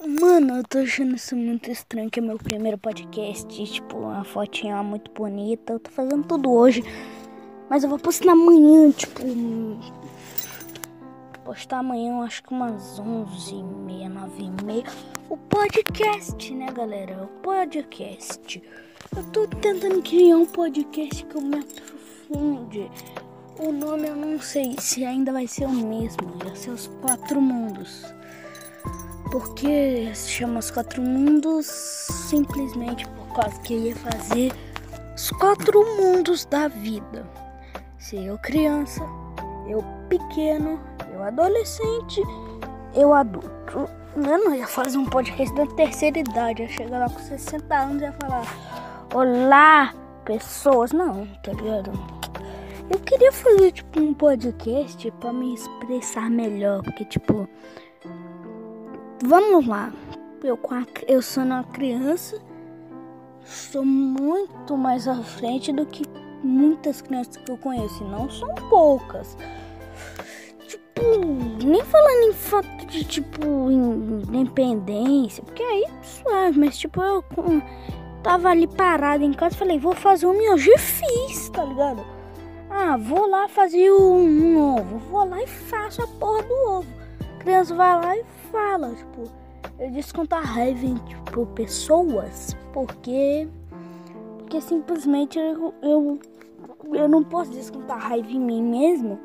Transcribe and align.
Mano, 0.00 0.56
eu 0.56 0.64
tô 0.64 0.78
achando 0.78 1.14
isso 1.14 1.36
muito 1.36 1.70
estranho, 1.70 2.10
que 2.10 2.18
é 2.18 2.22
meu 2.22 2.38
primeiro 2.38 2.78
podcast, 2.78 3.46
tipo, 3.66 3.98
uma 3.98 4.24
fotinha 4.24 4.82
muito 4.82 5.10
bonita. 5.12 5.74
Eu 5.74 5.80
tô 5.80 5.90
fazendo 5.90 6.26
tudo 6.26 6.50
hoje, 6.50 6.82
mas 7.68 7.84
eu 7.84 7.90
vou 7.90 7.98
postar 7.98 8.32
amanhã, 8.32 8.90
tipo... 8.90 9.22
Postar 11.44 11.80
amanhã, 11.80 12.22
acho 12.22 12.42
que 12.42 12.52
umas 12.52 12.98
11h30, 12.98 14.10
9h30. 14.64 14.90
O 15.28 15.36
podcast, 15.36 16.54
né, 16.54 16.66
galera? 16.72 17.24
O 17.24 17.28
podcast. 17.42 18.62
Eu 19.14 19.24
tô 19.24 19.46
tentando 19.46 20.02
criar 20.02 20.38
um 20.38 20.46
podcast 20.46 21.24
que 21.26 21.36
eu 21.36 21.42
me 21.42 21.58
aprofunde. 21.58 22.90
O 23.58 23.70
nome 23.70 24.08
eu 24.08 24.16
não 24.16 24.40
sei 24.40 24.74
se 24.78 25.04
ainda 25.04 25.32
vai 25.32 25.46
ser 25.46 25.66
o 25.66 25.70
mesmo, 25.70 26.38
vai 26.42 26.56
ser 26.56 26.70
os 26.70 26.86
Quatro 27.02 27.40
Mundos. 27.40 28.06
Porque 29.32 30.10
se 30.14 30.28
chama 30.28 30.58
Os 30.58 30.70
Quatro 30.70 31.00
Mundos 31.00 31.64
simplesmente 31.64 33.08
por 33.08 33.28
causa 33.34 33.58
que 33.62 33.72
ia 33.72 33.96
fazer 33.96 34.52
os 35.16 35.30
quatro 35.30 35.82
mundos 35.96 36.44
da 36.44 36.68
vida. 36.68 37.26
Se 37.96 38.22
eu 38.22 38.36
criança, 38.36 39.00
eu 39.66 39.82
pequeno, 40.10 40.78
eu 41.14 41.22
adolescente, 41.22 42.20
eu 42.94 43.14
adulto. 43.14 43.88
Eu 44.14 44.44
não 44.44 44.54
ia 44.54 44.66
fazer 44.66 44.98
um 44.98 45.06
podcast 45.06 45.54
da 45.54 45.66
terceira 45.66 46.18
idade, 46.18 46.60
ia 46.60 46.68
chegar 46.68 46.98
lá 46.98 47.08
com 47.08 47.18
60 47.18 47.74
anos 47.74 48.02
e 48.02 48.04
ia 48.04 48.12
falar 48.12 48.44
Olá, 49.14 49.94
pessoas. 50.26 50.92
Não, 50.92 51.26
tá 51.42 51.54
ligado? 51.54 51.90
Eu 52.90 52.98
queria 52.98 53.32
fazer 53.32 53.72
tipo 53.72 53.98
um 53.98 54.12
podcast 54.12 55.10
para 55.12 55.32
me 55.32 55.54
expressar 55.54 56.28
melhor, 56.28 56.82
porque 56.82 57.06
tipo 57.06 57.48
Vamos 59.24 59.68
lá. 59.68 59.92
Eu, 60.42 60.58
eu 61.06 61.22
sou 61.22 61.44
uma 61.44 61.62
criança, 61.62 62.42
sou 63.44 63.84
muito 63.84 64.76
mais 64.76 65.06
à 65.06 65.14
frente 65.14 65.72
do 65.72 65.86
que 65.86 66.02
muitas 66.42 67.00
crianças 67.00 67.36
que 67.36 67.48
eu 67.48 67.56
conheço. 67.56 68.02
E 68.02 68.08
não 68.08 68.28
são 68.28 68.52
poucas. 68.68 69.36
Tipo, 70.66 71.02
nem 71.64 71.84
falando 71.84 72.30
em 72.30 72.32
fato 72.32 72.86
de, 72.86 73.04
tipo, 73.04 73.70
independência, 73.70 75.44
porque 75.44 75.62
aí 75.62 75.86
suave, 76.02 76.58
mas 76.58 76.76
tipo, 76.76 77.00
eu 77.00 77.24
tava 78.24 78.48
ali 78.48 78.66
parado 78.66 79.22
em 79.22 79.32
casa 79.32 79.56
falei, 79.56 79.78
vou 79.78 79.94
fazer 79.94 80.26
um 80.26 80.36
miojo 80.36 80.68
e 80.68 80.78
fiz, 80.78 81.48
tá 81.50 81.64
ligado? 81.64 82.04
Ah, 82.68 82.96
vou 82.96 83.28
lá 83.28 83.46
fazer 83.48 83.92
um, 83.92 84.24
um 84.24 84.78
ovo, 84.78 84.98
vou 84.98 85.24
lá 85.24 85.40
e 85.42 85.46
faço 85.46 86.02
a 86.02 86.08
porra 86.08 86.42
do 86.42 86.54
ovo. 86.54 87.01
Criança 87.42 87.74
vai 87.74 87.96
lá 87.96 88.16
e 88.16 88.24
fala, 88.52 88.94
tipo, 88.94 89.28
eu 89.76 89.90
desconto 89.90 90.32
a 90.36 90.40
raiva 90.40 90.86
em, 90.86 90.94
tipo, 90.94 91.44
pessoas, 91.46 92.56
porque, 92.72 93.48
porque 94.38 94.60
simplesmente 94.60 95.40
eu, 95.40 95.74
eu, 95.82 96.20
eu 96.94 97.08
não 97.08 97.24
posso 97.24 97.50
descontar 97.50 97.98
raiva 97.98 98.30
em 98.30 98.38
mim 98.38 98.62
mesmo, 98.62 99.18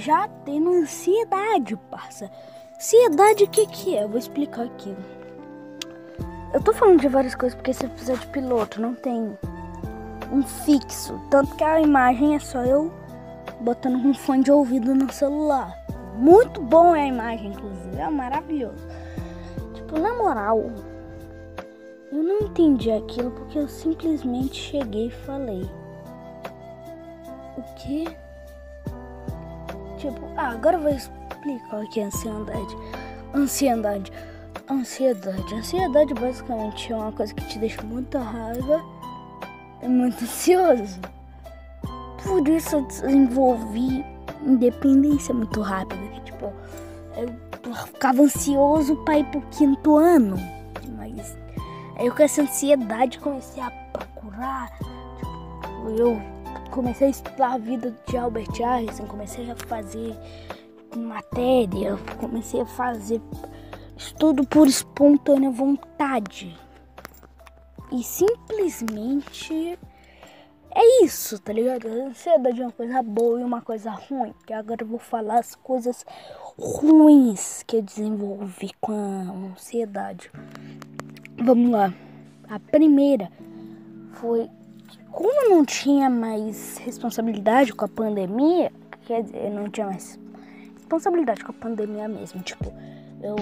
já 0.00 0.28
tendo 0.44 0.70
ansiedade, 0.70 1.76
parça. 1.90 2.30
Ansiedade, 2.76 3.44
o 3.44 3.48
que 3.48 3.66
que 3.68 3.96
é? 3.96 4.04
Eu 4.04 4.10
vou 4.10 4.18
explicar 4.18 4.66
aqui. 4.66 4.94
Eu 6.52 6.62
tô 6.62 6.74
falando 6.74 7.00
de 7.00 7.08
várias 7.08 7.34
coisas 7.34 7.56
porque 7.56 7.70
esse 7.70 7.86
episódio 7.86 8.28
piloto 8.28 8.82
não 8.82 8.94
tem 8.94 9.34
um 10.30 10.42
fixo, 10.42 11.18
tanto 11.30 11.56
que 11.56 11.64
a 11.64 11.80
imagem 11.80 12.34
é 12.34 12.38
só 12.38 12.62
eu 12.62 12.92
botando 13.62 13.96
um 13.96 14.12
fone 14.12 14.44
de 14.44 14.52
ouvido 14.52 14.94
no 14.94 15.10
celular. 15.10 15.81
Muito 16.14 16.60
bom 16.60 16.94
é 16.94 17.02
a 17.02 17.06
imagem, 17.06 17.52
inclusive. 17.52 17.96
É 17.96 18.08
maravilhoso. 18.08 18.86
Tipo, 19.74 19.98
na 19.98 20.14
moral, 20.14 20.70
eu 22.12 22.22
não 22.22 22.40
entendi 22.40 22.90
aquilo 22.90 23.30
porque 23.30 23.58
eu 23.58 23.68
simplesmente 23.68 24.54
cheguei 24.54 25.06
e 25.06 25.10
falei. 25.10 25.68
O 27.56 27.62
que? 27.76 28.04
Tipo, 29.96 30.20
ah, 30.36 30.50
agora 30.50 30.76
eu 30.76 30.82
vou 30.82 30.90
explicar 30.90 31.80
o 31.80 31.88
que 31.90 32.00
é 32.00 32.04
ansiedade. 32.04 32.76
Ansiedade. 33.34 34.12
Ansiedade. 34.70 35.54
Ansiedade 35.54 36.14
basicamente 36.14 36.92
é 36.92 36.96
uma 36.96 37.12
coisa 37.12 37.34
que 37.34 37.46
te 37.46 37.58
deixa 37.58 37.82
muita 37.82 38.18
raiva 38.18 38.82
e 39.82 39.88
muito 39.88 40.22
ansioso. 40.24 41.00
Por 42.22 42.46
isso 42.46 42.76
eu 42.76 42.82
desenvolvi 42.82 44.11
independência 44.44 45.34
muito 45.34 45.60
rápida. 45.60 46.00
Que, 46.08 46.20
tipo, 46.22 46.52
eu 47.16 47.74
ficava 47.86 48.22
ansioso 48.22 48.96
para 49.04 49.18
ir 49.18 49.24
pro 49.26 49.40
quinto 49.50 49.96
ano. 49.96 50.36
Mas 50.96 51.36
aí 51.96 52.06
eu 52.06 52.14
com 52.14 52.22
essa 52.22 52.42
ansiedade 52.42 53.18
comecei 53.18 53.62
a 53.62 53.70
procurar. 53.70 54.70
Tipo, 54.78 55.90
eu 55.96 56.22
comecei 56.70 57.08
a 57.08 57.10
estudar 57.10 57.52
a 57.54 57.58
vida 57.58 57.94
de 58.06 58.16
Albert 58.16 58.60
Einstein, 58.62 59.06
comecei 59.06 59.50
a 59.50 59.56
fazer 59.56 60.16
matéria, 60.96 61.98
comecei 62.18 62.60
a 62.60 62.66
fazer 62.66 63.20
estudo 63.96 64.44
por 64.46 64.66
espontânea 64.66 65.50
vontade. 65.50 66.56
E 67.90 68.02
simplesmente 68.02 69.78
é 70.74 71.04
isso, 71.04 71.38
tá 71.38 71.52
ligado? 71.52 71.86
A 71.86 72.06
ansiedade 72.06 72.60
é 72.60 72.64
uma 72.64 72.72
coisa 72.72 73.02
boa 73.02 73.40
e 73.40 73.44
uma 73.44 73.60
coisa 73.60 73.90
ruim. 73.90 74.32
Que 74.46 74.52
agora 74.52 74.82
eu 74.82 74.86
vou 74.86 74.98
falar 74.98 75.38
as 75.38 75.54
coisas 75.54 76.04
ruins 76.58 77.62
que 77.62 77.76
eu 77.76 77.82
desenvolvi 77.82 78.70
com 78.80 78.92
a 78.92 79.52
ansiedade. 79.52 80.30
Vamos 81.36 81.70
lá. 81.70 81.92
A 82.48 82.58
primeira 82.58 83.30
foi 84.14 84.48
como 85.10 85.44
eu 85.44 85.50
não 85.50 85.64
tinha 85.64 86.08
mais 86.08 86.78
responsabilidade 86.78 87.72
com 87.74 87.84
a 87.84 87.88
pandemia, 87.88 88.72
quer 89.06 89.22
dizer, 89.22 89.44
eu 89.44 89.50
não 89.50 89.68
tinha 89.68 89.86
mais 89.86 90.18
responsabilidade 90.74 91.44
com 91.44 91.50
a 91.50 91.54
pandemia 91.54 92.08
mesmo. 92.08 92.42
Tipo, 92.42 92.72
eu 93.22 93.36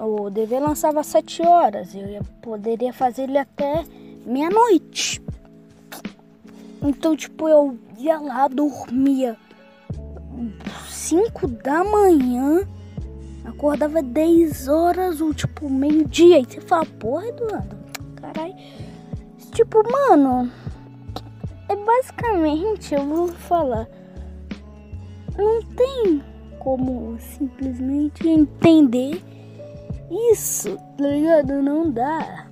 o 0.00 0.30
dever 0.30 0.60
lançava 0.60 1.00
às 1.00 1.06
7 1.06 1.42
horas, 1.46 1.94
eu 1.94 2.06
ia, 2.06 2.22
poderia 2.42 2.92
fazer 2.92 3.22
ele 3.22 3.38
até 3.38 3.84
meia-noite. 4.26 5.22
Então, 6.82 7.14
tipo, 7.14 7.48
eu 7.48 7.78
ia 7.98 8.18
lá, 8.18 8.48
dormia 8.48 9.36
5 10.88 11.46
da 11.48 11.84
manhã, 11.84 12.66
acordava 13.44 14.02
10 14.02 14.68
horas 14.68 15.20
ou 15.20 15.34
tipo 15.34 15.68
meio-dia. 15.68 16.40
E 16.40 16.44
você 16.44 16.60
fala, 16.60 16.86
porra, 16.86 17.26
Eduardo, 17.28 17.76
caralho. 18.16 18.54
Tipo, 19.52 19.82
mano, 19.90 20.50
é 21.68 21.76
basicamente, 21.76 22.94
eu 22.94 23.04
vou 23.04 23.28
falar, 23.28 23.86
não 25.36 25.62
tem 25.62 26.22
como 26.58 27.16
simplesmente 27.18 28.28
entender 28.28 29.22
isso, 30.32 30.76
tá 30.96 31.06
ligado? 31.06 31.62
Não 31.62 31.90
dá 31.90 32.49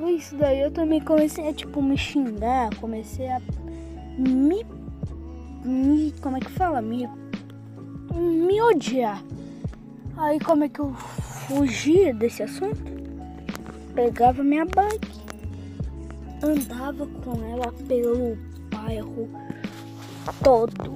com 0.00 0.08
isso 0.08 0.34
daí 0.34 0.62
eu 0.62 0.70
também 0.70 0.98
comecei 0.98 1.46
a 1.46 1.52
tipo 1.52 1.82
me 1.82 1.96
xingar, 1.96 2.74
comecei 2.76 3.28
a 3.28 3.38
me, 4.16 4.64
me 5.62 6.12
como 6.22 6.38
é 6.38 6.40
que 6.40 6.50
fala? 6.50 6.80
Me 6.80 7.06
me 8.14 8.60
odiar. 8.62 9.22
Aí 10.16 10.40
como 10.40 10.64
é 10.64 10.68
que 10.68 10.80
eu 10.80 10.92
fugia 10.94 12.14
desse 12.14 12.42
assunto? 12.42 12.82
Pegava 13.94 14.42
minha 14.42 14.64
bike, 14.64 15.20
andava 16.42 17.06
com 17.06 17.44
ela 17.44 17.70
pelo 17.86 18.38
bairro 18.70 19.28
todo. 20.42 20.94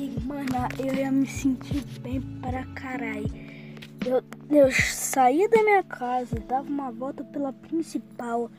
E 0.00 0.20
mano, 0.24 0.68
eu 0.78 0.94
ia 0.94 1.10
me 1.10 1.26
sentir 1.26 1.84
bem 2.00 2.20
pra 2.40 2.64
caralho. 2.66 3.41
Eu, 4.54 4.70
saía 4.70 5.48
da 5.48 5.62
minha 5.62 5.82
casa, 5.82 6.36
dava 6.46 6.68
uma 6.68 6.90
volta 6.92 7.24
pela 7.24 7.54
principal, 7.54 8.50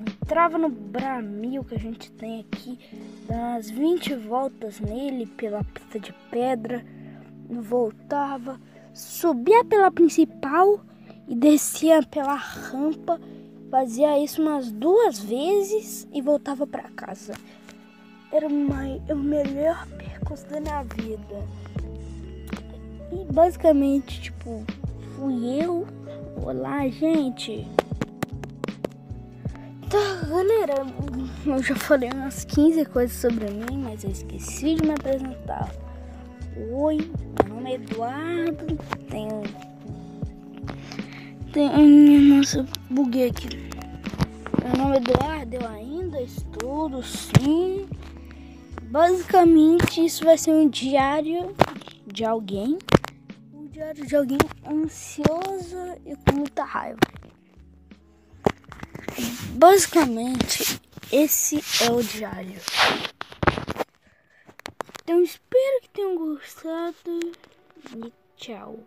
entrava 0.00 0.56
no 0.56 0.68
Bramil 0.68 1.64
que 1.64 1.74
a 1.74 1.78
gente 1.78 2.08
tem 2.12 2.42
aqui, 2.42 2.78
dava 3.26 3.42
umas 3.42 3.68
20 3.68 4.14
voltas 4.14 4.78
nele 4.78 5.26
pela 5.26 5.64
pista 5.64 5.98
de 5.98 6.12
pedra, 6.30 6.86
voltava, 7.50 8.60
subia 8.92 9.64
pela 9.64 9.90
principal 9.90 10.80
e 11.26 11.34
descia 11.34 12.00
pela 12.04 12.36
rampa, 12.36 13.20
fazia 13.72 14.16
isso 14.22 14.40
umas 14.40 14.70
duas 14.70 15.18
vezes 15.18 16.06
e 16.12 16.22
voltava 16.22 16.64
para 16.64 16.84
casa. 16.90 17.34
Era 18.30 18.46
uma, 18.46 18.84
o 19.10 19.16
melhor 19.16 19.84
percurso 19.98 20.46
da 20.46 20.60
minha 20.60 20.84
vida. 20.84 21.44
E 23.10 23.32
basicamente, 23.32 24.22
tipo, 24.22 24.64
fui 25.24 25.64
eu. 25.64 25.86
Olá, 26.44 26.86
gente. 26.86 27.66
Tá, 29.88 30.26
galera, 30.28 30.74
eu 31.46 31.62
já 31.62 31.74
falei 31.76 32.10
umas 32.12 32.44
15 32.44 32.84
coisas 32.84 33.16
sobre 33.16 33.50
mim, 33.50 33.78
mas 33.82 34.04
eu 34.04 34.10
esqueci 34.10 34.74
de 34.74 34.82
me 34.82 34.90
apresentar. 34.90 35.70
Oi, 36.74 37.10
meu 37.42 37.54
nome 37.54 37.70
é 37.70 37.74
Eduardo. 37.76 38.76
Tenho. 39.08 39.42
Tenho. 41.54 42.36
Nossa, 42.36 42.66
buguei 42.90 43.30
aqui. 43.30 43.48
Meu 44.62 44.76
nome 44.76 44.96
é 44.96 45.00
Eduardo, 45.00 45.54
eu 45.54 45.66
ainda 45.66 46.20
estudo, 46.20 47.02
sim. 47.02 47.86
Basicamente, 48.82 50.04
isso 50.04 50.22
vai 50.22 50.36
ser 50.36 50.50
um 50.50 50.68
diário 50.68 51.54
de 52.06 52.26
alguém. 52.26 52.76
Diário 53.74 54.06
de 54.06 54.14
alguém 54.14 54.38
ansioso 54.64 56.00
e 56.06 56.14
com 56.14 56.36
muita 56.36 56.62
raiva. 56.62 57.00
Basicamente, 59.56 60.80
esse 61.10 61.56
é 61.82 61.90
o 61.90 62.00
diário. 62.00 62.60
Então 65.02 65.20
espero 65.24 65.80
que 65.82 65.88
tenham 65.88 66.14
gostado 66.14 66.94
e 67.96 68.12
tchau. 68.36 68.78